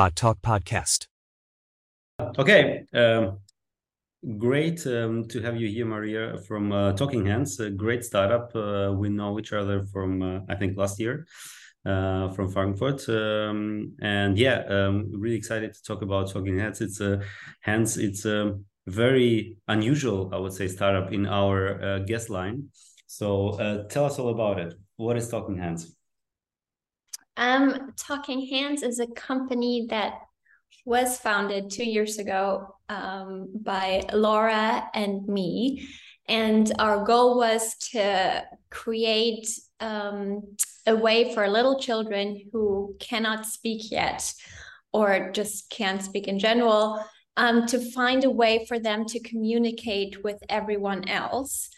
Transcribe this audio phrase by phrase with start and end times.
[0.00, 1.08] BotTalk Podcast.
[2.38, 2.86] Okay.
[2.94, 3.40] Um,
[4.38, 8.50] great um, to have you here, Maria, from uh, Talking Hands, a great startup.
[8.56, 11.26] Uh, we know each other from, uh, I think, last year
[11.84, 13.06] uh, from Frankfurt.
[13.10, 16.80] Um, and yeah, um, really excited to talk about Talking Hands.
[16.80, 17.20] It's a
[17.60, 22.70] Hands, it's a very unusual, I would say, startup in our uh, guest line.
[23.06, 24.72] So uh, tell us all about it.
[24.96, 25.94] What is Talking Hands?
[27.36, 30.20] Um, Talking Hands is a company that
[30.84, 35.88] was founded two years ago um, by Laura and me.
[36.28, 39.48] And our goal was to create
[39.80, 44.32] um, a way for little children who cannot speak yet
[44.92, 47.04] or just can't speak in general
[47.36, 51.70] um, to find a way for them to communicate with everyone else.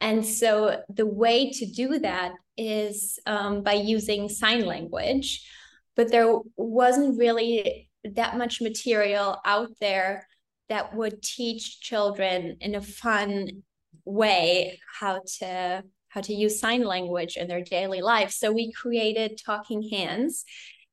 [0.00, 5.48] And so the way to do that is um, by using sign language,
[5.96, 10.26] but there wasn't really that much material out there
[10.68, 13.62] that would teach children in a fun
[14.04, 18.30] way how to how to use sign language in their daily life.
[18.30, 20.44] So we created Talking Hands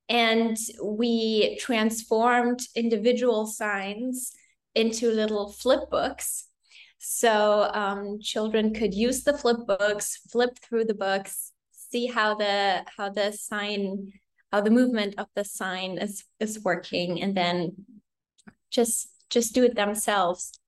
[0.09, 4.33] and we transformed individual signs
[4.75, 6.47] into little flip books
[6.97, 12.83] so um, children could use the flip books, flip through the books, see how the
[12.97, 14.11] how the sign,
[14.51, 17.85] how the movement of the sign is is working, and then
[18.71, 20.59] just just do it themselves.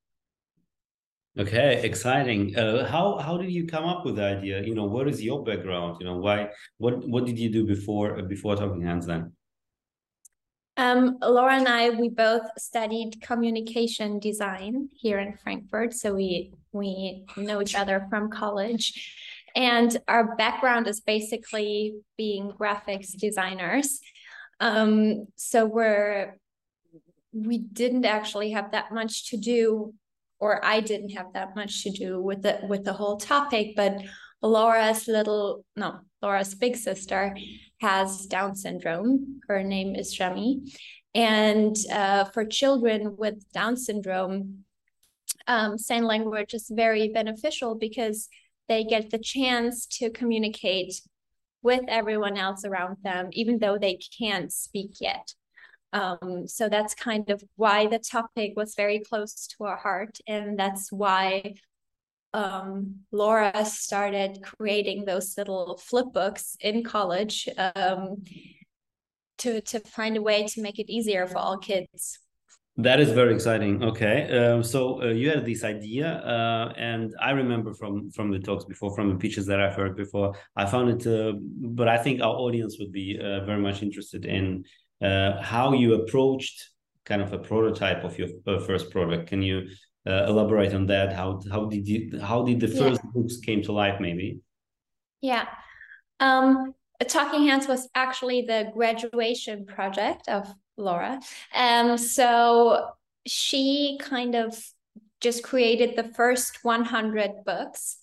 [1.38, 2.56] Okay, exciting.
[2.56, 4.62] Uh, how how did you come up with the idea?
[4.62, 5.96] You know, what is your background?
[6.00, 9.32] You know, why what what did you do before before talking hands then?
[10.78, 17.24] Um, Laura and I, we both studied communication design here in Frankfurt, so we we
[17.36, 18.94] know each other from college,
[19.56, 23.98] and our background is basically being graphics designers.
[24.60, 26.38] Um, so we're
[27.32, 29.94] we didn't actually have that much to do,
[30.38, 34.00] or I didn't have that much to do with the with the whole topic, but
[34.42, 37.36] Laura's little no, Laura's big sister
[37.80, 39.40] has Down syndrome.
[39.48, 40.70] Her name is Shami.
[41.14, 44.64] And uh, for children with Down syndrome,
[45.46, 48.28] um, sign language is very beneficial because
[48.68, 51.00] they get the chance to communicate
[51.62, 55.32] with everyone else around them, even though they can't speak yet.
[55.92, 60.18] Um, so that's kind of why the topic was very close to our heart.
[60.26, 61.54] And that's why
[62.34, 68.24] um, Laura started creating those little flip books in college um,
[69.38, 72.18] to to find a way to make it easier for all kids.
[72.76, 73.82] That is very exciting.
[73.82, 78.38] Okay, um, so uh, you had this idea, uh, and I remember from from the
[78.38, 80.36] talks before, from the pitches that I've heard before.
[80.54, 81.32] I found it, uh,
[81.78, 84.64] but I think our audience would be uh, very much interested in
[85.02, 86.70] uh, how you approached
[87.04, 88.28] kind of a prototype of your
[88.60, 89.28] first product.
[89.28, 89.66] Can you
[90.08, 91.12] uh, elaborate on that.
[91.12, 93.10] How how did you how did the first yeah.
[93.14, 94.40] books came to life maybe?
[95.20, 95.46] Yeah.
[96.20, 96.74] Um
[97.06, 101.20] talking hands was actually the graduation project of laura.
[101.54, 102.88] Um so
[103.26, 104.58] she kind of
[105.20, 107.98] just created the first 100 books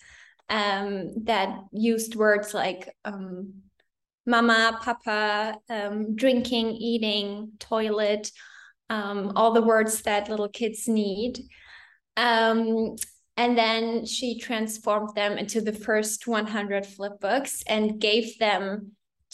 [0.49, 3.53] um that used words like um
[4.27, 8.29] mama papa um drinking eating toilet
[8.91, 11.39] um all the words that little kids need
[12.17, 12.95] um,
[13.37, 18.93] and then she transformed them into the first 100 flip books and gave them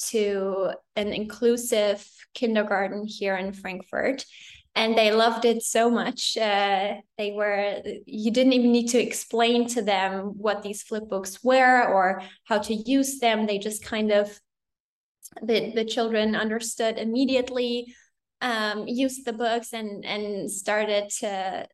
[0.10, 4.26] to an inclusive kindergarten here in Frankfurt.
[4.74, 6.38] And they loved it so much.
[6.38, 11.44] Uh, they were, you didn't even need to explain to them what these flip books
[11.44, 13.46] were or how to use them.
[13.46, 14.40] They just kind of,
[15.44, 17.94] the, the children understood immediately,
[18.40, 21.68] um, used the books and, and started to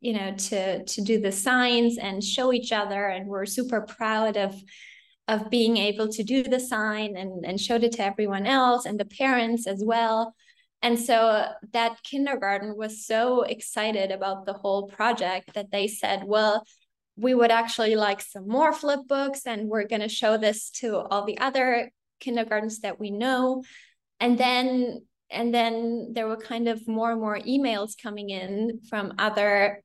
[0.00, 4.36] you know to to do the signs and show each other and we're super proud
[4.36, 4.54] of
[5.28, 9.00] of being able to do the sign and and showed it to everyone else and
[9.00, 10.34] the parents as well.
[10.82, 16.64] And so that kindergarten was so excited about the whole project that they said well
[17.16, 20.98] we would actually like some more flip books and we're going to show this to
[20.98, 23.62] all the other kindergartens that we know.
[24.20, 29.14] And then and then there were kind of more and more emails coming in from
[29.18, 29.82] other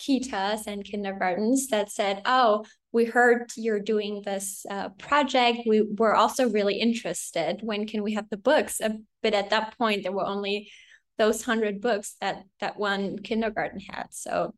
[0.00, 5.60] kitas and kindergartens that said, "Oh, we heard you're doing this uh, project.
[5.66, 7.60] We were also really interested.
[7.62, 8.80] When can we have the books?"
[9.22, 10.70] But at that point, there were only
[11.18, 14.06] those hundred books that that one kindergarten had.
[14.10, 14.54] So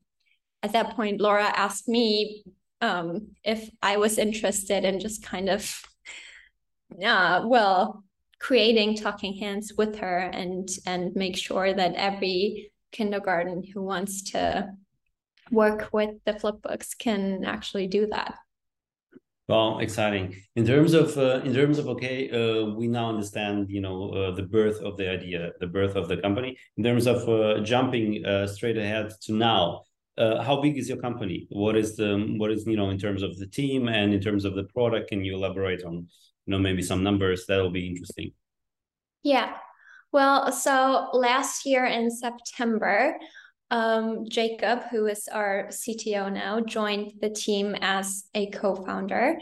[0.63, 2.45] at that point, Laura asked me
[2.81, 5.83] um, if I was interested in just kind of,
[7.05, 8.05] uh, well,
[8.39, 14.69] creating talking hands with her and and make sure that every kindergarten who wants to
[15.51, 18.39] work with the flipbooks can actually do that
[19.49, 20.37] well, exciting.
[20.57, 24.31] In terms of uh, in terms of okay, uh, we now understand you know uh,
[24.35, 26.57] the birth of the idea, the birth of the company.
[26.77, 29.83] In terms of uh, jumping uh, straight ahead to now,
[30.17, 31.49] uh, how big is your company?
[31.51, 34.45] What is the what is you know in terms of the team and in terms
[34.45, 35.11] of the product?
[35.11, 38.33] Can you elaborate on you know maybe some numbers that will be interesting?
[39.23, 39.57] Yeah.
[40.13, 43.19] Well, so last year in September,
[43.73, 49.39] um, Jacob, who is our CTO now, joined the team as a co-founder.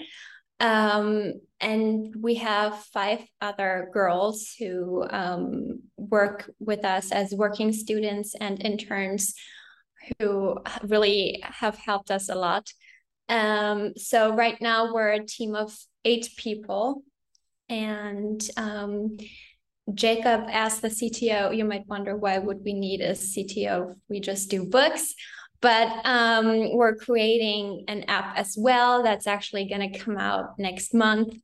[0.60, 8.36] Um, and we have five other girls who um, work with us as working students
[8.40, 9.34] and interns
[10.20, 12.72] who really have helped us a lot.
[13.28, 17.02] Um, so right now we're a team of eight people
[17.68, 19.16] and um,
[19.94, 24.20] Jacob asked the CTO, you might wonder why would we need a CTO if we
[24.20, 25.14] just do books?
[25.60, 30.94] But um, we're creating an app as well that's actually going to come out next
[30.94, 31.34] month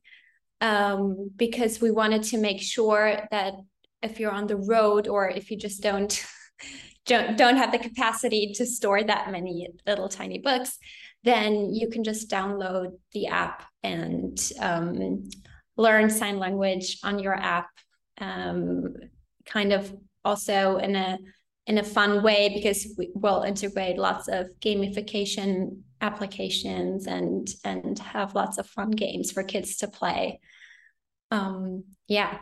[0.61, 3.53] um, because we wanted to make sure that
[4.01, 6.25] if you're on the road or if you just don't
[7.05, 10.77] don't don't have the capacity to store that many little tiny books,
[11.23, 15.29] then you can just download the app and um,
[15.77, 17.69] learn sign language on your app
[18.19, 18.95] um,
[19.45, 19.93] kind of
[20.23, 21.17] also in a
[21.67, 28.35] in a fun way because we will integrate lots of gamification applications and and have
[28.35, 30.39] lots of fun games for kids to play.
[31.31, 32.39] Um yeah.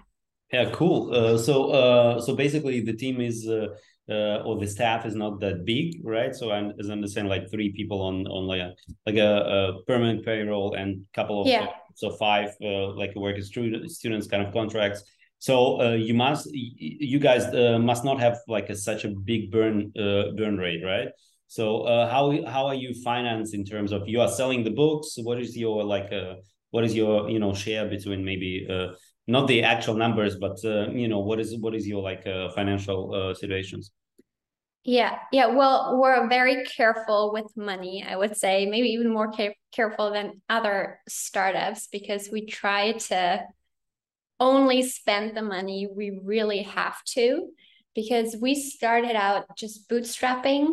[0.52, 1.14] Yeah cool.
[1.14, 3.68] Uh, so uh so basically the team is uh,
[4.10, 6.36] uh or the staff is not that big right?
[6.36, 8.74] So i'm as i understand like three people on on like a
[9.08, 11.68] like a, a permanent payroll and couple of yeah.
[11.96, 15.02] so five uh, like work student students kind of contracts
[15.46, 19.52] so uh, you must, you guys uh, must not have like a, such a big
[19.52, 21.10] burn uh, burn rate, right?
[21.46, 25.18] So uh, how how are you financed in terms of you are selling the books?
[25.22, 26.38] What is your like uh,
[26.72, 28.96] what is your you know share between maybe uh,
[29.28, 32.24] not the actual numbers, but you know what is what is your like
[32.56, 33.92] financial situations?
[34.84, 35.46] Yeah, yeah.
[35.46, 38.04] Well, we're very careful with money.
[38.04, 39.32] I would say maybe even more
[39.72, 43.46] careful than other startups because we try to
[44.40, 47.50] only spend the money we really have to
[47.94, 50.68] because we started out just bootstrapping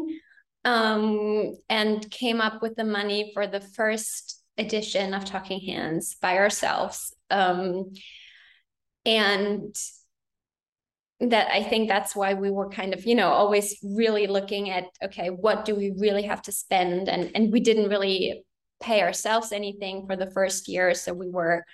[0.65, 6.39] um, and came up with the money for the first edition of Talking Hands by
[6.39, 7.15] ourselves.
[7.31, 7.93] Um,
[9.05, 9.75] and
[11.21, 14.87] that I think that's why we were kind of, you know, always really looking at,
[15.03, 17.09] okay, what do we really have to spend?
[17.09, 18.45] And, and we didn't really
[18.83, 20.95] pay ourselves anything for the first year.
[20.95, 21.65] So we were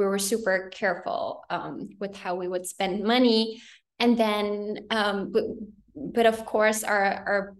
[0.00, 3.60] we were super careful um, with how we would spend money.
[3.98, 5.44] And then, um, but,
[5.94, 7.56] but of course, our, our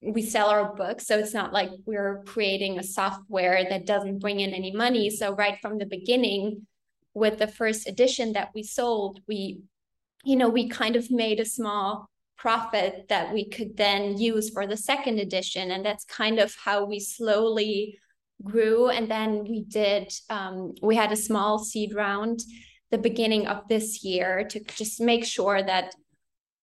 [0.00, 4.40] we sell our books so it's not like we're creating a software that doesn't bring
[4.40, 6.66] in any money so right from the beginning
[7.14, 9.58] with the first edition that we sold we
[10.22, 14.66] you know we kind of made a small profit that we could then use for
[14.66, 17.98] the second edition and that's kind of how we slowly
[18.42, 22.40] grew and then we did um, we had a small seed round
[22.90, 25.94] the beginning of this year to just make sure that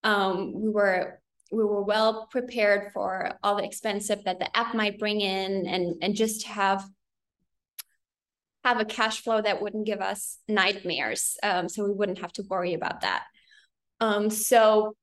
[0.03, 1.20] um, we were
[1.51, 5.96] we were well prepared for all the expensive that the app might bring in and
[6.01, 6.84] and just have
[8.63, 12.44] have a cash flow that wouldn't give us nightmares um, so we wouldn't have to
[12.50, 13.24] worry about that.
[14.00, 14.96] Um, so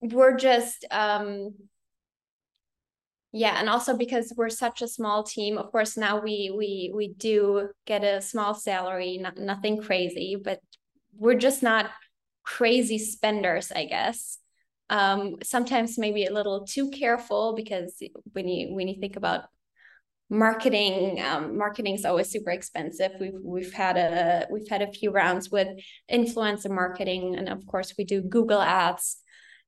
[0.00, 1.54] we're just um,
[3.34, 7.08] yeah and also because we're such a small team of course now we we we
[7.14, 10.60] do get a small salary not, nothing crazy but
[11.18, 11.90] we're just not
[12.44, 14.38] crazy spenders i guess.
[14.90, 19.44] Um, sometimes maybe a little too careful because when you when you think about
[20.28, 23.12] marketing um, marketing is always super expensive.
[23.18, 25.68] We've we've had a we've had a few rounds with
[26.12, 29.23] influencer marketing and of course we do google ads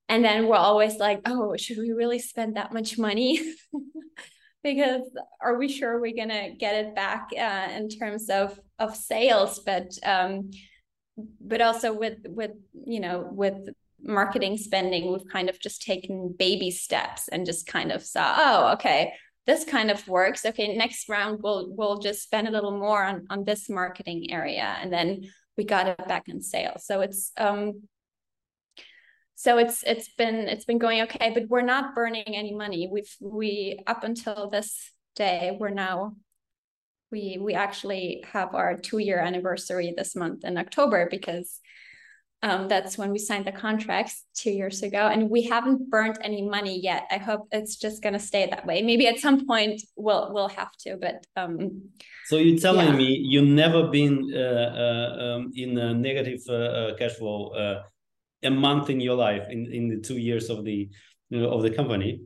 [0.08, 3.40] and then we're always like oh should we really spend that much money?
[4.62, 5.02] Because
[5.40, 9.60] are we sure we're gonna get it back uh, in terms of of sales?
[9.60, 10.50] But um
[11.40, 12.50] but also with with
[12.84, 13.68] you know with
[14.02, 18.72] marketing spending we've kind of just taken baby steps and just kind of saw oh
[18.72, 19.12] okay
[19.46, 20.44] this kind of works.
[20.44, 24.76] Okay next round we'll we'll just spend a little more on on this marketing area.
[24.80, 26.84] And then we got it back in sales.
[26.84, 27.82] So it's um
[29.36, 33.14] so it's it's been it's been going okay but we're not burning any money we've
[33.20, 36.16] we up until this day we're now
[37.10, 41.60] we we actually have our two year anniversary this month in October because
[42.42, 46.42] um, that's when we signed the contracts two years ago, and we haven't burnt any
[46.42, 47.04] money yet.
[47.10, 48.82] I hope it's just gonna stay that way.
[48.82, 51.82] Maybe at some point we'll we'll have to, but um,
[52.26, 52.96] so you're telling yeah.
[52.96, 57.82] me you've never been uh, uh, um, in a negative uh, uh cash flow uh,
[58.42, 60.88] a month in your life in in the two years of the
[61.30, 62.22] you know, of the company.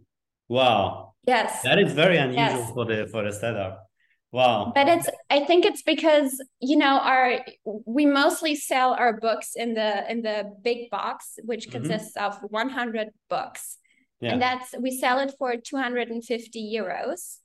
[0.48, 1.14] Wow.
[1.26, 1.62] Yes.
[1.62, 2.70] That is very unusual yes.
[2.72, 3.86] for the for the startup.
[4.32, 4.72] Wow.
[4.74, 9.74] But it's I think it's because you know our we mostly sell our books in
[9.74, 11.82] the in the big box which mm-hmm.
[11.82, 12.44] consists mm-hmm.
[12.44, 13.78] of 100 books.
[14.20, 14.32] Yeah.
[14.32, 17.38] And that's we sell it for 250 euros.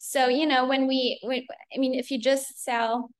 [0.00, 1.42] So, you know, when we when,
[1.74, 3.10] I mean if you just sell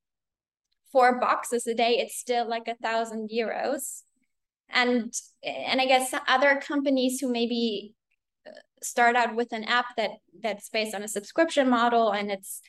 [0.91, 4.01] four boxes a day it's still like a thousand euros
[4.71, 7.93] and and i guess other companies who maybe
[8.47, 10.11] uh, start out with an app that
[10.41, 12.61] that's based on a subscription model and it's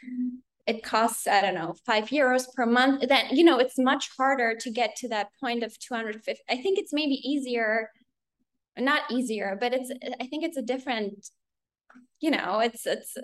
[0.66, 4.54] it costs i don't know five euros per month then you know it's much harder
[4.54, 7.90] to get to that point of 250 i think it's maybe easier
[8.78, 9.90] not easier but it's
[10.20, 11.28] i think it's a different
[12.20, 13.16] you know it's it's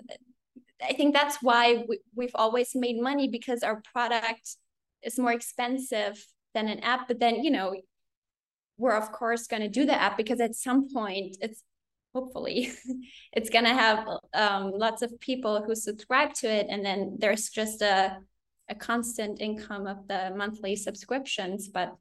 [0.83, 4.57] i think that's why we, we've always made money because our product
[5.03, 7.75] is more expensive than an app but then you know
[8.77, 11.63] we're of course going to do the app because at some point it's
[12.13, 12.71] hopefully
[13.33, 17.49] it's going to have um, lots of people who subscribe to it and then there's
[17.49, 18.17] just a
[18.69, 21.95] a constant income of the monthly subscriptions but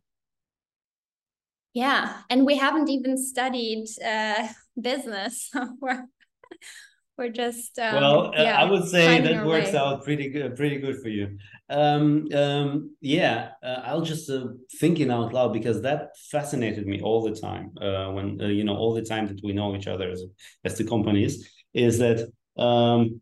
[1.75, 4.49] yeah and we haven't even studied uh,
[4.81, 5.51] business
[7.17, 9.79] we're just um, well uh, yeah, i would say that works way.
[9.79, 11.39] out pretty good pretty good for you.
[11.69, 17.23] Um, um, yeah uh, i'll just uh, thinking out loud because that fascinated me all
[17.23, 20.11] the time uh, when uh, you know all the time that we know each other
[20.11, 20.23] as,
[20.65, 23.21] as the companies is that um,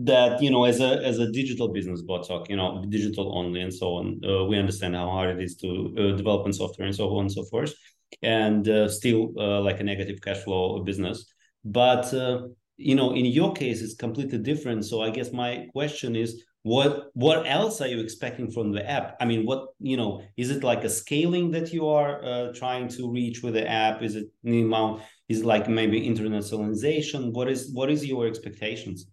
[0.00, 3.72] that you know as a as a digital business BotTalk, you know digital only and
[3.72, 6.96] so on uh, we understand how hard it is to uh, develop in software and
[6.96, 7.74] so on and so forth.
[8.22, 11.32] And uh, still uh, like a negative cash flow business
[11.64, 12.42] but uh,
[12.76, 14.84] you know in your case it's completely different.
[14.84, 19.16] So i guess my question is what what else are you expecting from the app?
[19.20, 22.88] I mean what you know is it like a scaling that you are uh, trying
[22.88, 24.02] to reach with the app?
[24.02, 29.06] Is it you know, is it like maybe internationalization what is what is your expectations?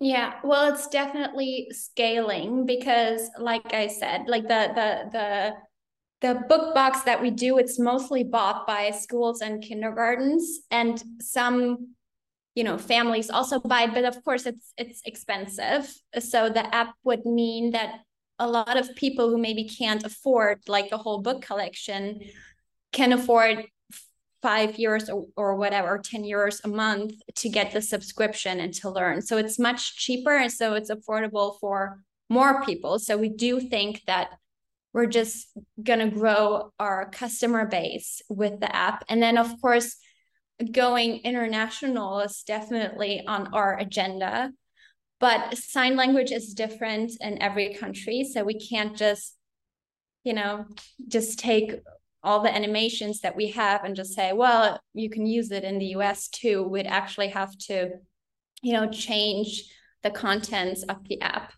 [0.00, 5.52] Yeah well it's definitely scaling because like i said like the the the
[6.24, 11.94] the book box that we do it's mostly bought by schools and kindergartens and some
[12.54, 15.82] you know families also buy but of course it's it's expensive.
[16.18, 17.90] So the app would mean that
[18.38, 22.20] a lot of people who maybe can't afford like a whole book collection
[22.92, 23.66] can afford
[24.40, 28.90] five years or, or whatever 10 euros a month to get the subscription and to
[28.90, 29.22] learn.
[29.22, 32.98] So it's much cheaper and so it's affordable for more people.
[32.98, 34.28] So we do think that
[34.94, 35.48] we're just
[35.82, 39.04] going to grow our customer base with the app.
[39.08, 39.96] And then, of course,
[40.70, 44.52] going international is definitely on our agenda.
[45.18, 48.24] But sign language is different in every country.
[48.32, 49.36] So we can't just,
[50.22, 50.66] you know,
[51.08, 51.72] just take
[52.22, 55.78] all the animations that we have and just say, well, you can use it in
[55.78, 56.62] the US too.
[56.62, 57.90] We'd actually have to,
[58.62, 59.64] you know, change
[60.04, 61.52] the contents of the app.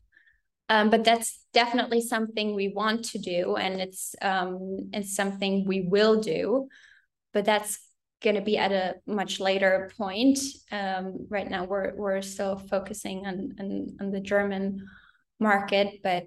[0.69, 5.83] Um, but that's definitely something we want to do, and it's um, it's something we
[5.83, 6.69] will do.
[7.33, 7.79] But that's
[8.23, 10.39] going to be at a much later point.
[10.73, 14.89] Um, right now, we're we're still focusing on on, on the German
[15.39, 16.25] market, but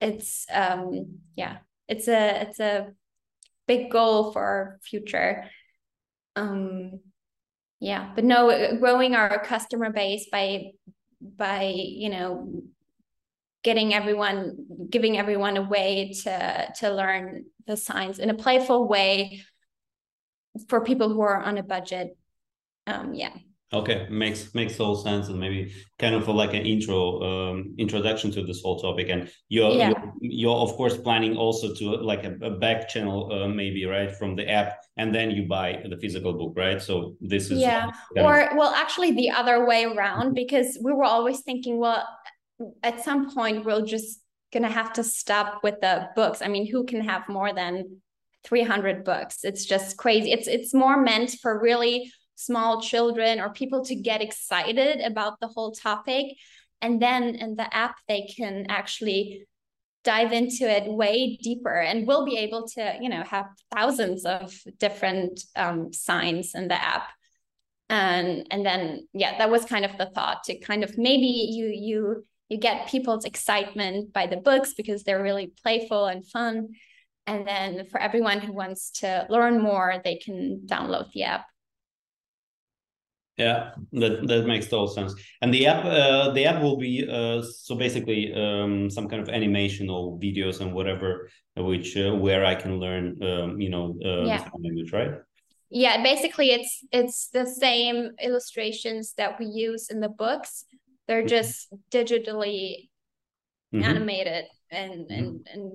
[0.00, 2.92] it's um, yeah, it's a it's a
[3.66, 5.50] big goal for our future.
[6.36, 7.00] Um,
[7.80, 10.72] yeah, but no, growing our customer base by
[11.20, 12.62] by you know
[13.64, 14.56] getting everyone
[14.90, 19.42] giving everyone a way to to learn the signs in a playful way
[20.68, 22.16] for people who are on a budget.
[22.86, 23.34] Um yeah.
[23.72, 28.44] Okay makes makes all sense and maybe kind of like an intro um introduction to
[28.44, 29.88] this whole topic and you're yeah.
[29.88, 34.14] you're, you're, of course planning also to like a, a back channel uh, maybe right
[34.14, 36.80] from the app and then you buy the physical book right?
[36.80, 37.90] So this is yeah.
[38.16, 38.56] or of...
[38.58, 42.06] well actually the other way around because we were always thinking well
[42.82, 44.20] at some point we're just
[44.52, 46.40] gonna have to stop with the books.
[46.42, 48.00] I mean, who can have more than
[48.44, 49.38] 300 books?
[49.42, 50.32] It's just crazy.
[50.32, 55.48] It's it's more meant for really small children or people to get excited about the
[55.48, 56.26] whole topic.
[56.80, 59.46] And then in the app, they can actually
[60.04, 64.54] dive into it way deeper and we'll be able to you know have thousands of
[64.78, 67.08] different um, signs in the app
[67.88, 71.66] and and then yeah that was kind of the thought to kind of maybe you
[71.66, 76.68] you you get people's excitement by the books because they're really playful and fun.
[77.26, 81.46] And then for everyone who wants to learn more they can download the app.
[83.36, 85.14] Yeah that that makes total sense.
[85.40, 89.28] And the app uh, the app will be uh, so basically um, some kind of
[89.28, 94.24] animation or videos and whatever which uh, where i can learn um, you know uh,
[94.24, 94.48] yeah.
[94.58, 95.12] language right?
[95.70, 100.64] Yeah basically it's it's the same illustrations that we use in the books
[101.06, 101.28] they're mm-hmm.
[101.28, 102.88] just digitally
[103.74, 103.82] mm-hmm.
[103.82, 105.12] animated and mm-hmm.
[105.12, 105.72] and and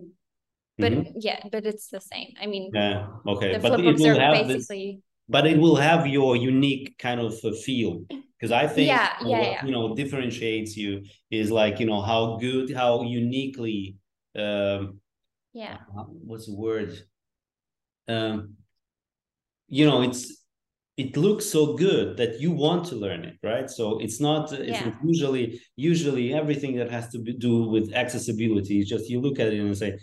[0.78, 1.12] but mm-hmm.
[1.20, 5.04] yeah but it's the same i mean yeah okay the flip books are basically this,
[5.28, 9.44] but it will have your unique kind of feel because i think yeah, yeah, what
[9.44, 9.66] yeah.
[9.66, 13.98] you know differentiates you is like you know how good how uniquely
[14.38, 15.00] um
[15.54, 15.78] yeah
[16.26, 16.98] what's the word
[18.08, 18.56] um
[19.68, 20.39] you know it's
[21.00, 24.82] it looks so good that you want to learn it right so it's not it's
[24.82, 24.94] yeah.
[25.02, 29.48] usually usually everything that has to be, do with accessibility is just you look at
[29.54, 29.98] it and say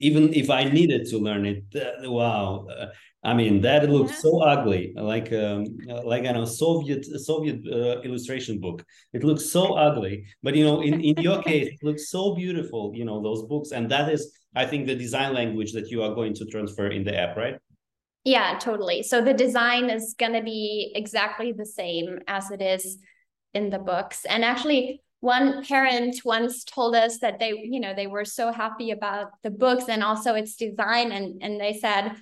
[0.00, 2.86] even if i needed to learn it uh, wow uh,
[3.22, 4.24] i mean that looks yeah.
[4.24, 5.64] so ugly like um,
[6.04, 10.80] like i know soviet soviet uh, illustration book it looks so ugly but you know
[10.80, 14.22] in, in your case it looks so beautiful you know those books and that is
[14.56, 17.58] i think the design language that you are going to transfer in the app right
[18.24, 19.02] yeah, totally.
[19.02, 22.98] So the design is going to be exactly the same as it is
[23.54, 24.24] in the books.
[24.24, 28.90] And actually, one parent once told us that they, you know, they were so happy
[28.90, 31.12] about the books and also its design.
[31.12, 32.12] And, and they said,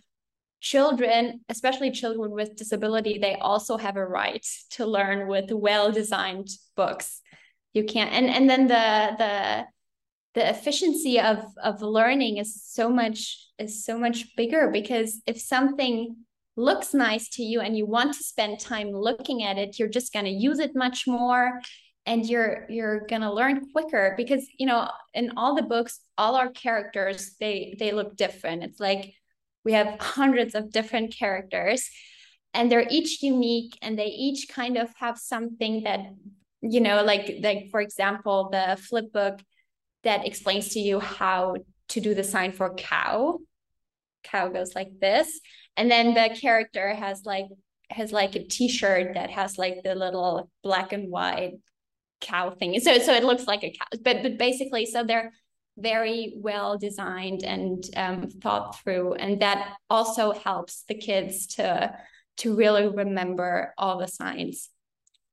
[0.61, 7.21] children, especially children with disability, they also have a right to learn with well-designed books.
[7.75, 9.65] You can't, and, and then the, the,
[10.35, 16.17] the efficiency of of learning is so much is so much bigger because if something
[16.57, 20.13] looks nice to you and you want to spend time looking at it you're just
[20.13, 21.61] going to use it much more
[22.09, 26.37] and you're you're going to learn quicker because you know in all the books all
[26.37, 28.65] our characters they they look different.
[28.65, 29.15] It's like
[29.65, 31.89] we have hundreds of different characters
[32.55, 36.01] and they're each unique and they each kind of have something that
[36.63, 39.39] you know like like for example the flip book
[40.05, 41.57] that explains to you how
[41.89, 43.39] to do the sign for cow.
[44.25, 45.41] Cow goes like this.
[45.77, 47.47] And then the character has like
[47.91, 51.55] has like a t-shirt that has like the little black and white
[52.21, 52.79] cow thing.
[52.81, 53.87] So so it looks like a cow.
[54.03, 55.33] But but basically, so they're
[55.79, 59.15] very well designed and um, thought through.
[59.15, 61.95] And that also helps the kids to
[62.39, 64.69] to really remember all the signs.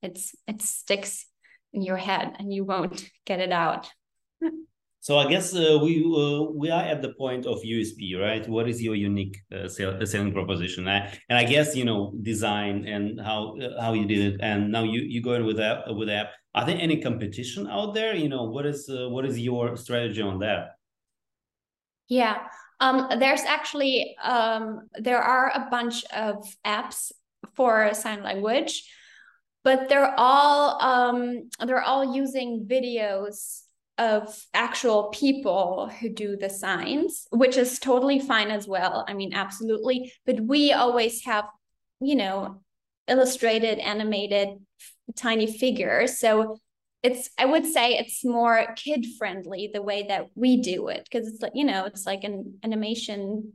[0.01, 1.25] It's it sticks
[1.73, 3.89] in your head and you won't get it out.
[5.05, 8.41] So I guess uh, we uh, we are at the point of USP, right?
[8.49, 10.87] What is your unique uh, sale, uh, selling proposition?
[10.87, 14.71] I, and I guess you know design and how uh, how you did it, and
[14.71, 16.31] now you you going with that with app.
[16.55, 18.15] Are there any competition out there?
[18.15, 20.73] You know what is uh, what is your strategy on that?
[22.07, 27.11] Yeah, um, there's actually um, there are a bunch of apps
[27.53, 28.89] for sign language,
[29.63, 33.64] but they're all um, they're all using videos
[33.97, 39.05] of actual people who do the signs, which is totally fine as well.
[39.07, 40.11] I mean, absolutely.
[40.25, 41.45] But we always have,
[42.01, 42.61] you know,
[43.07, 44.49] illustrated, animated,
[45.15, 46.19] tiny figures.
[46.19, 46.57] So
[47.03, 51.27] it's, I would say it's more kid friendly the way that we do it because
[51.27, 53.53] it's like, you know, it's like an animation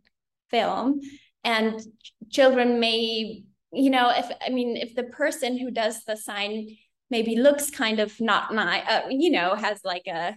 [0.51, 1.01] film
[1.45, 1.81] and
[2.31, 6.69] children may, you know, if, I mean, if the person who does the sign
[7.11, 10.37] maybe looks kind of not nice, uh, you know, has like a,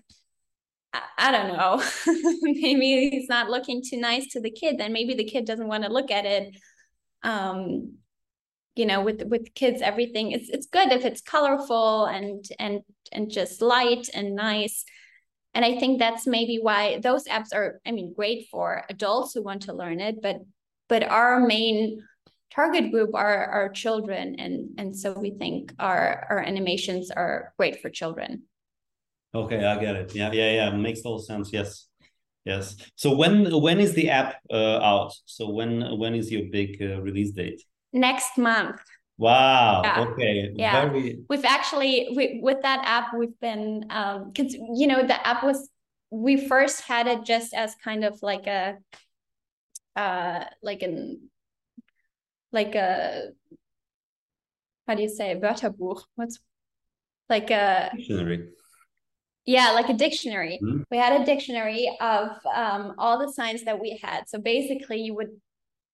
[0.94, 1.84] I, I don't know,
[2.42, 5.84] maybe he's not looking too nice to the kid, then maybe the kid doesn't want
[5.84, 6.56] to look at it.
[7.24, 7.98] Um,
[8.76, 12.82] you know, with with kids, everything it's it's good if it's colorful and and
[13.12, 14.84] and just light and nice.
[15.54, 19.44] And I think that's maybe why those apps are, I mean, great for adults who
[19.44, 20.38] want to learn it, but
[20.90, 22.02] but our main
[22.54, 27.82] target group are our children and and so we think our our animations are great
[27.82, 28.44] for children.
[29.36, 30.16] Okay i get it.
[30.16, 31.52] Yeah yeah yeah makes total sense.
[31.52, 31.88] Yes
[32.46, 32.76] yes.
[32.96, 35.14] So when when is the app uh, out?
[35.26, 37.62] So when when is your big uh, release date?
[37.92, 38.80] Next month.
[39.18, 40.06] Wow yeah.
[40.08, 40.52] okay.
[40.56, 40.90] Yeah.
[40.90, 41.20] Very...
[41.30, 45.70] we've actually we, with that app we've been um because you know the app was
[46.10, 48.78] we first had it just as kind of like a
[49.96, 51.30] uh like an
[52.54, 53.30] like a
[54.88, 56.02] how do you say Wörterbuch?
[56.16, 56.40] What's
[57.30, 58.50] like a dictionary?
[59.46, 60.60] Yeah, like a dictionary.
[60.64, 60.84] Mm-hmm.
[60.92, 64.30] We had a dictionary of um, all the signs that we had.
[64.30, 65.30] So basically, you would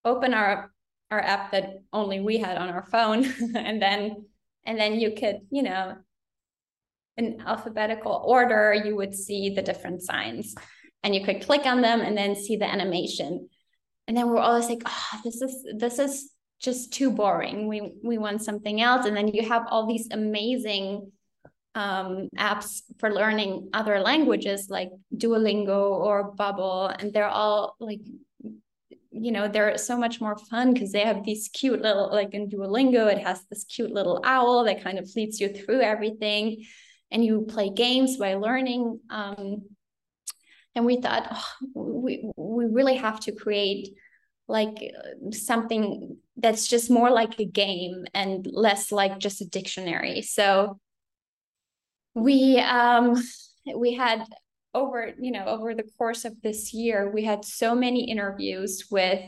[0.05, 0.71] open our
[1.11, 4.25] our app that only we had on our phone, and then
[4.65, 5.95] and then you could you know
[7.17, 10.55] in alphabetical order, you would see the different signs
[11.03, 13.49] and you could click on them and then see the animation.
[14.07, 17.67] And then we're always like, oh, this is this is just too boring.
[17.67, 19.05] We we want something else.
[19.05, 21.11] And then you have all these amazing
[21.75, 28.01] um, apps for learning other languages like Duolingo or Babbel, and they're all like
[29.11, 32.47] you know they're so much more fun because they have these cute little like in
[32.47, 36.63] duolingo it has this cute little owl that kind of leads you through everything
[37.11, 39.63] and you play games by learning um,
[40.75, 43.89] and we thought oh, we, we really have to create
[44.47, 44.77] like
[45.31, 50.21] something that's just more like a game and less like just a dictionary.
[50.21, 50.79] So
[52.15, 53.15] we um
[53.75, 54.23] we had
[54.73, 59.21] over you know over the course of this year we had so many interviews with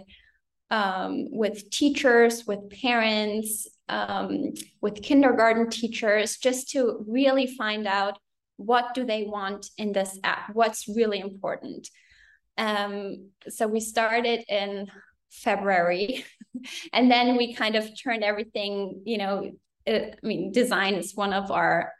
[0.69, 8.17] um, with teachers with parents um, with kindergarten teachers just to really find out
[8.55, 11.89] what do they want in this app what's really important.
[12.57, 14.89] Um, so we started in
[15.31, 16.25] february.
[16.91, 19.51] And then we kind of turned everything you know
[19.85, 21.93] it, i mean design is one of our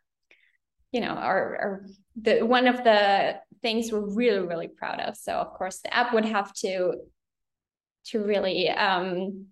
[0.91, 1.85] you know our, our
[2.21, 5.15] the one of the things we're really really proud of.
[5.15, 6.95] So of course the app would have to
[8.05, 9.45] to really um,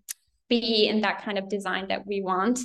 [0.49, 2.59] be in that kind of design that we want.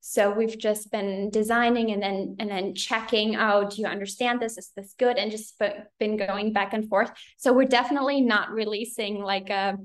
[0.00, 4.56] So we've just been designing and then and then checking Oh, do you understand this?
[4.56, 5.16] Is this good?
[5.16, 5.60] And just
[5.98, 7.10] been going back and forth.
[7.38, 9.76] So we're definitely not releasing like a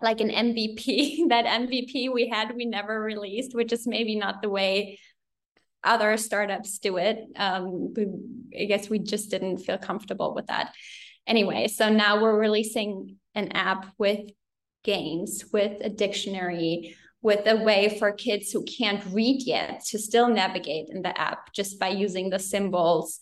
[0.00, 0.76] like an mvp
[1.28, 4.98] that mvp we had we never released which is maybe not the way
[5.86, 7.24] other startups do it.
[7.36, 7.94] Um,
[8.58, 10.74] I guess we just didn't feel comfortable with that.
[11.26, 14.20] Anyway, so now we're releasing an app with
[14.84, 20.28] games, with a dictionary, with a way for kids who can't read yet to still
[20.28, 23.18] navigate in the app just by using the symbols.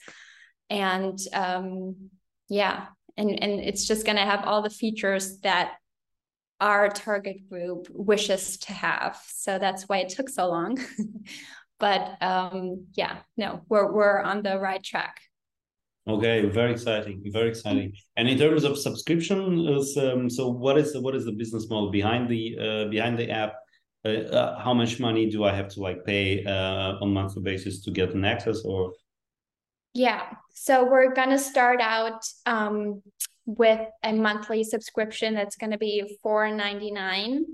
[0.68, 2.10] And um,
[2.48, 5.74] yeah, and, and it's just going to have all the features that
[6.60, 9.20] our target group wishes to have.
[9.26, 10.78] So that's why it took so long.
[11.78, 15.20] but um, yeah, no, we're we're on the right track.
[16.06, 17.92] Okay, very exciting, very exciting.
[18.16, 19.66] And in terms of subscription,
[19.98, 23.30] um, so what is the, what is the business model behind the uh, behind the
[23.30, 23.54] app?
[24.04, 27.80] Uh, uh, how much money do I have to like pay uh, on monthly basis
[27.84, 28.92] to get an access or?
[29.94, 33.02] Yeah, so we're gonna start out um,
[33.46, 37.44] with a monthly subscription that's gonna be four ninety nine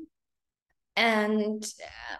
[0.96, 1.64] and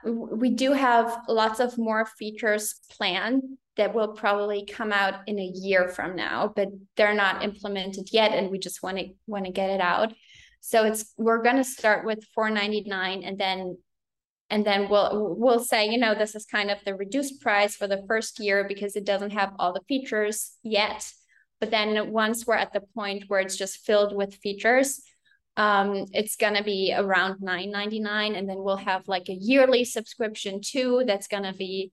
[0.07, 3.43] uh, we do have lots of more features planned
[3.77, 8.33] that will probably come out in a year from now but they're not implemented yet
[8.33, 10.13] and we just want to want to get it out.
[10.61, 13.77] So it's we're going to start with 499 and then
[14.51, 17.87] and then we'll we'll say you know this is kind of the reduced price for
[17.87, 21.11] the first year because it doesn't have all the features yet
[21.61, 25.03] but then once we're at the point where it's just filled with features
[25.57, 30.61] um, it's going to be around 9.99 and then we'll have like a yearly subscription
[30.63, 31.93] too that's going to be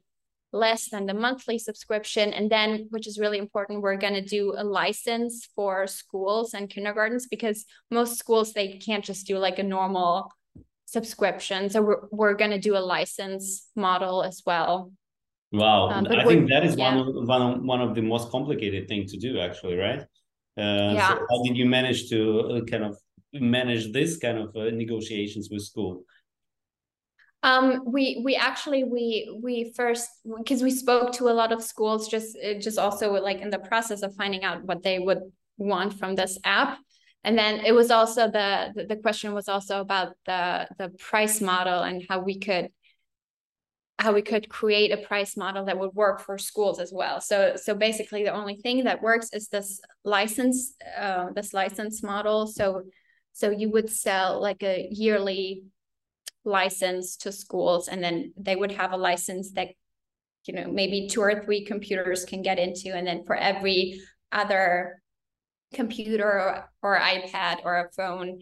[0.53, 2.31] less than the monthly subscription.
[2.31, 6.69] And then which is really important we're going to do a license for schools and
[6.69, 10.31] kindergartens because most schools they can't just do like a normal
[10.85, 11.69] subscription.
[11.69, 14.93] So we're, we're going to do a license model as well
[15.51, 16.95] wow um, i think that is yeah.
[16.95, 20.03] one, of, one, of, one of the most complicated thing to do actually right
[20.57, 21.09] uh, yeah.
[21.09, 22.97] So how did you manage to uh, kind of
[23.31, 26.03] manage this kind of uh, negotiations with school?
[27.43, 32.07] Um, we we actually we we first because we spoke to a lot of schools
[32.07, 35.21] just just also like in the process of finding out what they would
[35.57, 36.79] want from this app
[37.23, 41.83] and then it was also the the question was also about the the price model
[41.83, 42.69] and how we could
[43.99, 47.53] how we could create a price model that would work for schools as well so
[47.55, 52.83] so basically the only thing that works is this license uh, this license model so
[53.37, 55.63] so you would sell like a yearly
[56.47, 59.67] license to schools, and then they would have a license that,
[60.45, 62.95] you know, maybe two or three computers can get into.
[62.95, 65.03] And then for every other
[65.73, 68.39] computer or, or iPad or a phone,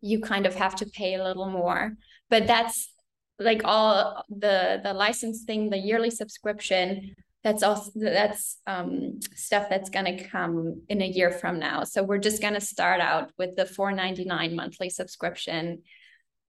[0.00, 1.92] you kind of have to pay a little more.
[2.30, 2.90] But that's
[3.38, 9.90] like all the the license thing, the yearly subscription that's also that's um, stuff that's
[9.90, 11.84] going to come in a year from now.
[11.84, 15.82] So we're just going to start out with the 499 monthly subscription.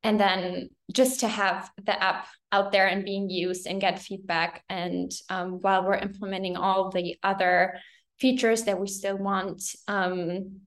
[0.02, 4.64] And then just to have the app out there and being used and get feedback
[4.70, 7.78] and um, while we're implementing all the other
[8.20, 10.62] features that we still want um,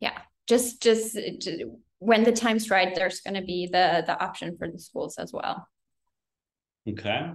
[0.00, 1.16] yeah just just
[2.04, 5.32] when the time's right there's going to be the the option for the schools as
[5.32, 5.66] well
[6.88, 7.32] okay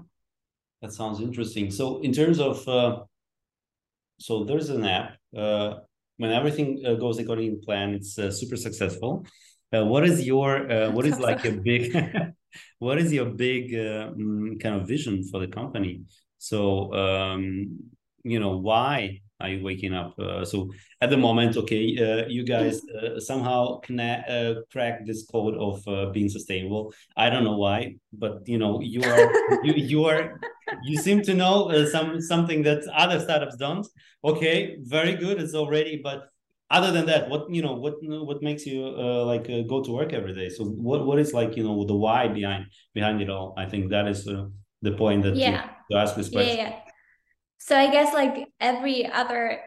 [0.82, 1.72] that sounds interesting.
[1.72, 3.04] So in terms of, uh,
[4.20, 5.18] so there's an app.
[5.36, 5.76] Uh,
[6.18, 9.26] when everything uh, goes according to plan, it's uh, super successful.
[9.74, 11.96] Uh, what is your uh, what is like a big
[12.80, 16.02] what is your big mm, kind of vision for the company?
[16.40, 17.80] So um,
[18.24, 20.18] you know why are you waking up?
[20.20, 20.70] Uh, so
[21.02, 25.88] at the moment, okay, uh, you guys uh, somehow connect, uh, crack this code of
[25.88, 26.94] uh, being sustainable.
[27.16, 29.32] I don't know why, but you know you are
[29.64, 30.40] you you are
[30.84, 33.88] you seem to know uh, some something that other startups don't.
[34.24, 35.40] Okay, very good.
[35.42, 36.30] It's already, but
[36.70, 38.82] other than that, what you know, what what makes you
[39.26, 40.50] like go to work every day?
[40.50, 43.54] So what what is like you know the why behind behind it all?
[43.58, 44.26] I think that is
[44.82, 45.62] the point that yeah.
[45.62, 46.58] to, to ask this question.
[46.58, 46.89] Yeah, yeah.
[47.60, 49.62] So I guess like every other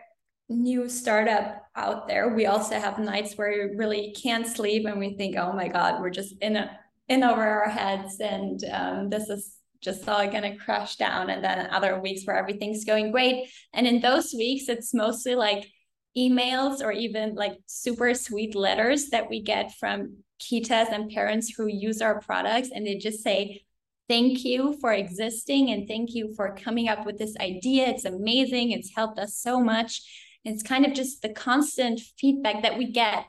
[0.49, 5.17] new startup out there, we also have nights where we really can't sleep and we
[5.17, 6.79] think, oh my God, we're just in a
[7.09, 11.29] in over our heads and um, this is just all gonna crash down.
[11.29, 13.51] And then other weeks where everything's going great.
[13.73, 15.69] And in those weeks, it's mostly like
[16.17, 21.67] emails or even like super sweet letters that we get from kitas and parents who
[21.67, 23.65] use our products and they just say
[24.13, 27.89] thank you for existing and thank you for coming up with this idea.
[27.89, 28.73] It's amazing.
[28.73, 30.03] It's helped us so much.
[30.45, 33.25] It's kind of just the constant feedback that we get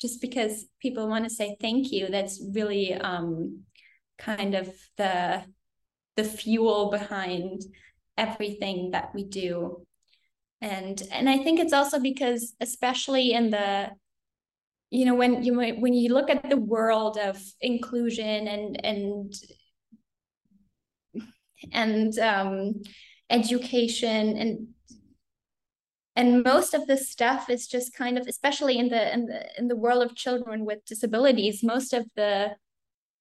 [0.00, 2.06] just because people want to say thank you.
[2.06, 3.64] That's really um,
[4.16, 5.42] kind of the
[6.14, 7.62] the fuel behind
[8.16, 9.84] everything that we do.
[10.60, 13.90] And and I think it's also because especially in the
[14.90, 19.34] you know when you when you look at the world of inclusion and and
[21.72, 22.82] and um,
[23.30, 24.68] education and
[26.16, 29.68] and most of this stuff is just kind of especially in the in the in
[29.68, 32.50] the world of children with disabilities most of the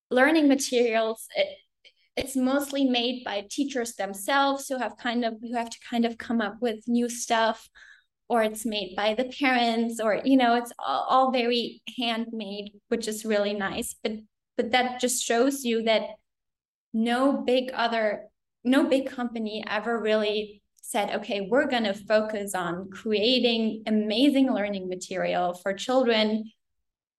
[0.10, 1.48] learning materials it,
[2.16, 6.18] it's mostly made by teachers themselves who have kind of who have to kind of
[6.18, 7.70] come up with new stuff
[8.30, 13.08] or it's made by the parents or you know it's all, all very handmade which
[13.08, 13.96] is really nice.
[14.04, 14.14] But
[14.58, 16.02] but that just shows you that
[16.98, 18.24] no big other
[18.64, 24.90] no big company ever really said okay we're going to focus on creating amazing learning
[24.90, 26.44] material for children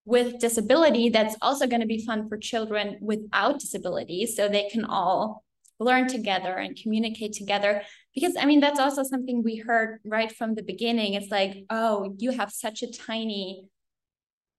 [0.04, 4.84] with disability that's also going to be fun for children without disabilities so they can
[4.84, 5.44] all
[5.78, 7.82] learn together and communicate together.
[8.14, 11.14] Because i mean that's also something we heard right from the beginning.
[11.14, 13.68] It's like oh you have such a tiny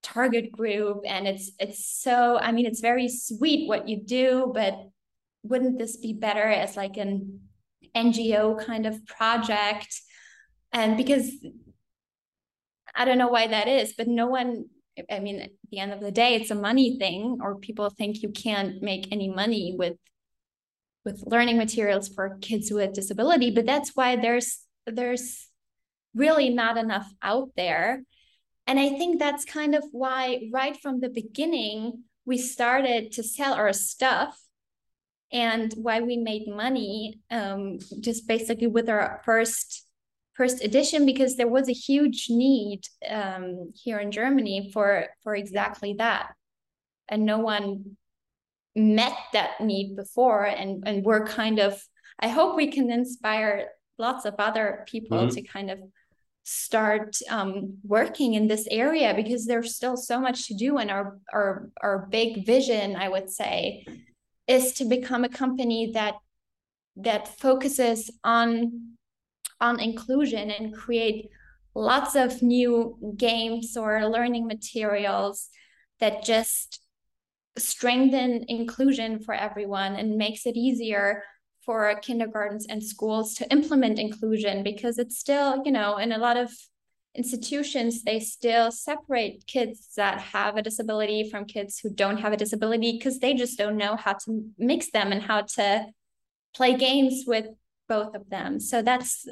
[0.01, 4.73] target group and it's it's so i mean it's very sweet what you do but
[5.43, 7.41] wouldn't this be better as like an
[7.95, 10.01] NGO kind of project?
[10.71, 11.31] And because
[12.95, 14.65] I don't know why that is, but no one,
[15.09, 18.21] I mean, at the end of the day, it's a money thing, or people think
[18.21, 19.97] you can't make any money with
[21.05, 23.51] with learning materials for kids with disability.
[23.51, 25.47] But that's why there's there's
[26.13, 28.03] really not enough out there.
[28.67, 33.53] And I think that's kind of why right from the beginning we started to sell
[33.53, 34.39] our stuff
[35.31, 39.85] and why we made money um, just basically with our first
[40.33, 45.95] first edition because there was a huge need um, here in Germany for for exactly
[45.97, 46.33] that,
[47.07, 47.97] and no one
[48.75, 51.81] met that need before, and and we're kind of
[52.19, 55.35] I hope we can inspire lots of other people mm-hmm.
[55.35, 55.79] to kind of
[56.43, 61.19] start um, working in this area because there's still so much to do and our
[61.31, 63.85] our our big vision I would say
[64.49, 66.15] is to become a company that
[66.97, 68.95] that focuses on
[69.61, 71.29] on inclusion and create
[71.75, 75.49] lots of new games or learning materials
[75.99, 76.81] that just
[77.57, 81.23] strengthen inclusion for everyone and makes it easier
[81.65, 86.37] for kindergartens and schools to implement inclusion because it's still you know in a lot
[86.37, 86.51] of
[87.15, 92.37] institutions they still separate kids that have a disability from kids who don't have a
[92.37, 95.85] disability because they just don't know how to mix them and how to
[96.53, 97.47] play games with
[97.87, 98.59] both of them.
[98.59, 99.27] So that's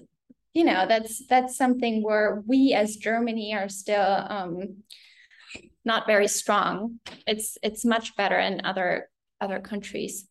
[0.53, 4.77] you know that's that's something where we as germany are still um,
[5.85, 6.99] not very strong.
[7.27, 9.09] It's it's much better in other
[9.39, 10.27] other countries.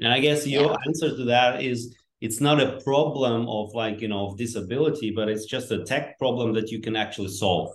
[0.00, 0.76] And i guess your yeah.
[0.86, 5.28] answer to that is it's not a problem of like you know of disability but
[5.28, 7.70] it's just a tech problem that you can actually solve.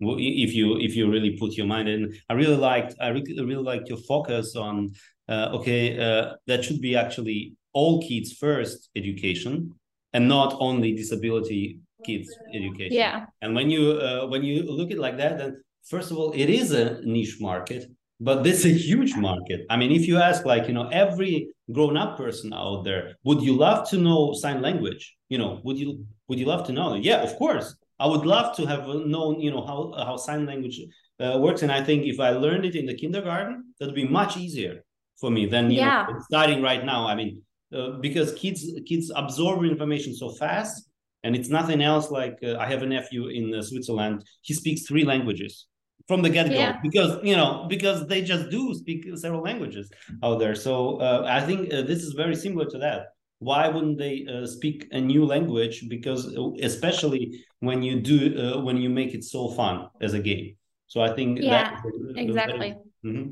[0.00, 2.12] If you if you really put your mind in.
[2.30, 4.90] I really liked i really, really liked your focus on
[5.28, 9.74] uh, okay uh, that should be actually all kids first education
[10.12, 12.96] and not only disability kids education.
[12.96, 13.26] Yeah.
[13.42, 16.32] And when you uh, when you look at it like that then first of all
[16.32, 19.64] it is a niche market but this is a huge market.
[19.70, 23.54] I mean, if you ask like, you know, every grown-up person out there, would you
[23.54, 25.16] love to know sign language?
[25.28, 26.94] You know, would you would you love to know?
[26.94, 27.76] Yeah, of course.
[28.00, 30.80] I would love to have known, you know, how how sign language
[31.20, 31.62] uh, works.
[31.62, 34.84] And I think if I learned it in the kindergarten, that would be much easier
[35.20, 36.06] for me than you yeah.
[36.08, 37.06] know starting right now.
[37.06, 40.88] I mean, uh, because kids kids absorb information so fast,
[41.22, 42.10] and it's nothing else.
[42.10, 44.24] Like uh, I have a nephew in uh, Switzerland.
[44.42, 45.66] He speaks three languages
[46.08, 46.54] from the get-go.
[46.54, 46.78] Yeah.
[46.82, 49.90] because you know because they just do speak several languages
[50.22, 50.54] out there.
[50.54, 53.00] So uh, i think uh, this is very similar to that.
[53.40, 55.88] Why wouldn't they uh, speak a new language?
[55.88, 60.20] Because uh, especially when you do uh, when you make it so fun as a
[60.20, 60.56] game.
[60.88, 61.80] So i think yeah
[62.16, 62.74] exactly.
[63.04, 63.30] Mm-hmm.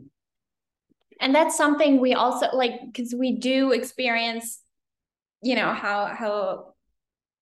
[1.20, 4.60] and that's something we also like because we do experience
[5.42, 6.75] you know how how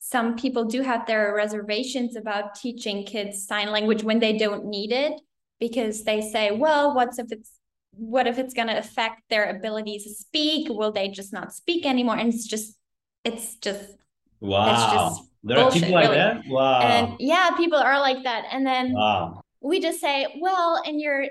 [0.07, 4.93] some people do have their reservations about teaching kids sign language when they don't need
[4.93, 5.19] it
[5.59, 7.53] because they say, well, what's if it's
[7.97, 10.69] what if it's going to affect their ability to speak?
[10.69, 12.19] Will they just not speak anymore?
[12.19, 12.77] And it's just,
[13.25, 13.97] it's just,
[14.41, 14.75] wow.
[14.75, 16.17] It's just there bullshit, are people like really.
[16.17, 16.43] that.
[16.49, 16.81] Wow.
[16.81, 18.45] And yeah, people are like that.
[18.51, 19.41] And then wow.
[19.63, 21.29] we just say, well, in your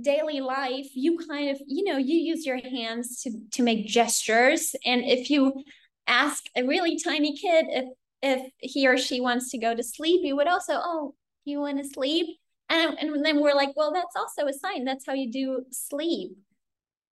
[0.00, 4.74] daily life, you kind of, you know, you use your hands to to make gestures.
[4.86, 5.62] And if you
[6.06, 7.84] ask a really tiny kid if
[8.24, 11.78] if he or she wants to go to sleep, you would also, oh, you want
[11.78, 12.26] to sleep?
[12.70, 14.84] And, and then we're like, well, that's also a sign.
[14.84, 16.32] That's how you do sleep.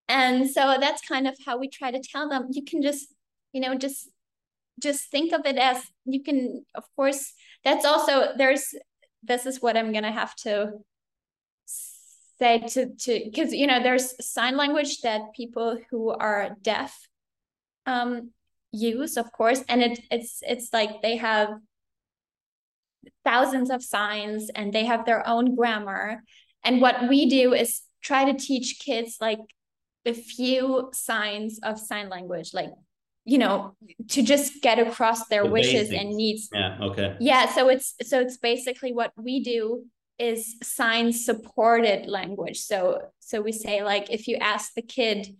[0.08, 3.14] And so that's kind of how we try to tell them you can just,
[3.52, 4.08] you know, just
[4.80, 8.74] just think of it as you can, of course, that's also there's
[9.22, 10.72] this is what I'm gonna have to
[12.38, 17.06] say to to because you know there's sign language that people who are deaf
[17.86, 18.30] um
[18.72, 21.50] use of course and it it's it's like they have
[23.24, 26.22] thousands of signs and they have their own grammar.
[26.64, 29.38] And what we do is try to teach kids like
[30.04, 32.70] a few signs of sign language like
[33.24, 33.76] you know
[34.08, 36.00] to just get across their the wishes basics.
[36.00, 36.48] and needs.
[36.52, 37.16] Yeah okay.
[37.20, 39.84] Yeah so it's so it's basically what we do
[40.18, 42.60] is sign supported language.
[42.60, 45.36] So so we say like if you ask the kid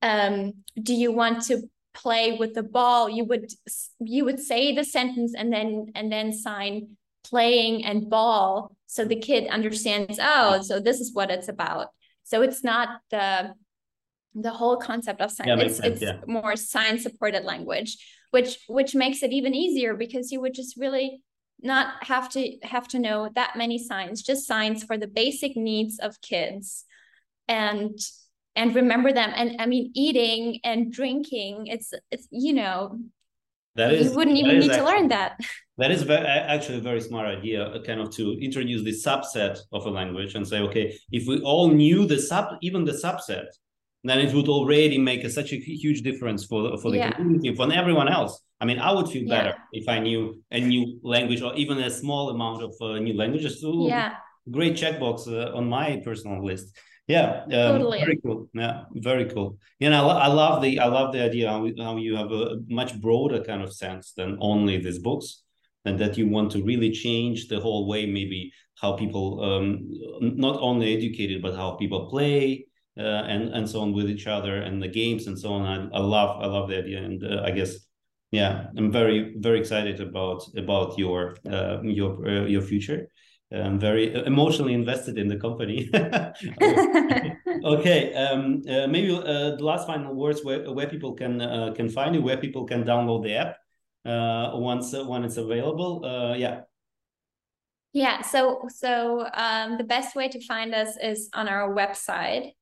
[0.00, 1.62] um do you want to
[1.94, 3.52] play with the ball you would
[4.00, 6.88] you would say the sentence and then and then sign
[7.24, 11.88] playing and ball so the kid understands oh so this is what it's about.
[12.24, 13.54] So it's not the
[14.34, 15.60] the whole concept of science.
[15.60, 16.20] Yeah, it's, sense, it's yeah.
[16.26, 17.98] more science supported language
[18.32, 21.22] which which makes it even easier because you would just really
[21.62, 25.98] not have to have to know that many signs just signs for the basic needs
[26.00, 26.84] of kids.
[27.46, 27.98] And
[28.56, 29.32] and remember them.
[29.34, 32.98] And i mean eating and drinking it's it's you know
[33.74, 35.40] that is you wouldn't even need actually, to learn that.
[35.78, 39.58] that is very, actually a very smart idea uh, kind of to introduce the subset
[39.72, 43.46] of a language and say okay if we all knew the sub even the subset
[44.04, 47.12] then it would already make a, such a huge difference for for the yeah.
[47.12, 48.42] community for everyone else.
[48.60, 49.80] I mean i would feel better yeah.
[49.80, 53.60] if i knew a new language or even a small amount of uh, new languages.
[53.60, 54.14] So yeah.
[54.50, 56.76] great checkbox uh, on my personal list
[57.12, 58.00] yeah, um, totally.
[58.00, 58.48] very cool.
[58.54, 59.58] Yeah, very cool.
[59.78, 62.56] You know, I, I love the I love the idea how, how you have a
[62.68, 65.42] much broader kind of sense than only these books,
[65.84, 69.66] and that you want to really change the whole way, maybe how people um,
[70.20, 72.66] not only educated but how people play
[72.98, 75.62] uh, and and so on with each other and the games and so on.
[75.66, 77.72] I, I love I love the idea, and uh, I guess
[78.30, 83.08] yeah, I'm very very excited about about your uh, your uh, your future.
[83.54, 85.90] I'm very emotionally invested in the company.
[87.64, 91.88] okay, um, uh, maybe uh, the last final words where, where people can uh, can
[91.88, 93.56] find you, where people can download the app
[94.04, 96.04] uh, once uh, when it's available.
[96.04, 96.62] Uh, yeah.
[97.92, 98.22] Yeah.
[98.22, 102.52] So so um, the best way to find us is on our website.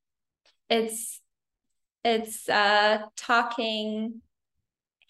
[0.68, 1.20] It's
[2.04, 4.22] it's uh, talking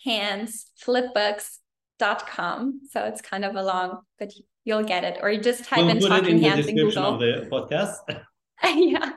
[0.05, 2.81] hands flipbooks.com.
[2.91, 4.33] So it's kind of a long, but
[4.71, 5.19] you'll get it.
[5.21, 7.15] Or you just type we'll in talking in hands in Google.
[7.15, 7.97] Of the podcast.
[8.65, 9.11] yeah.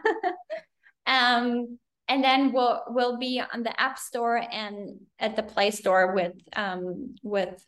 [1.06, 6.16] um, and then we'll we'll be on the App Store and at the Play Store
[6.16, 7.64] with um with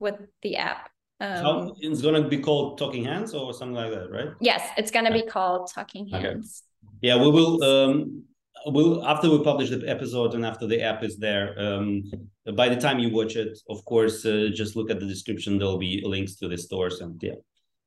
[0.00, 0.90] with the app.
[1.20, 4.30] Um, so it's gonna be called Talking Hands or something like that, right?
[4.40, 6.24] Yes, it's gonna be called Talking Hands.
[6.24, 6.98] Okay.
[7.02, 8.24] Yeah, we will um
[8.66, 12.02] we'll after we publish the episode and after the app is there um
[12.56, 15.58] by the time you watch it of course uh, just look at the description.
[15.58, 17.40] There'll be links to the stores and yeah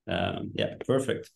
[0.08, 1.30] um, yeah perfect.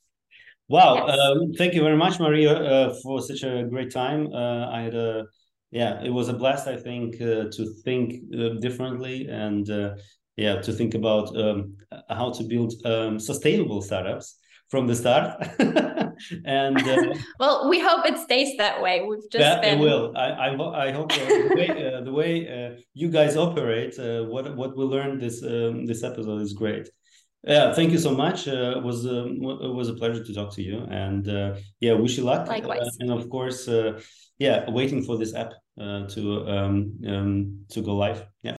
[0.68, 1.20] Wow yes.
[1.20, 4.34] um, thank you very much maria uh, for such a great time.
[4.34, 5.26] Uh, i had a
[5.72, 9.96] yeah it was a blast i think uh, to think uh, differently and uh,
[10.38, 11.76] yeah to think about um,
[12.10, 14.40] how to build um, sustainable startups
[14.70, 15.42] from the start.
[16.46, 19.02] and uh, well, we hope it stays that way.
[19.02, 19.80] We've just that been...
[19.80, 20.14] it will.
[20.16, 24.24] I I, I hope uh, the way, uh, the way uh, you guys operate, uh,
[24.24, 26.90] what what we learned this um, this episode is great.
[27.44, 28.48] Yeah, thank you so much.
[28.48, 31.28] Uh, it was um, it was a pleasure to talk to you, and
[31.80, 32.48] yeah, wish you luck.
[32.48, 32.98] Likewise.
[33.00, 33.68] and of course,
[34.40, 38.26] yeah, waiting for this app to um, um, to go live.
[38.42, 38.54] Yeah.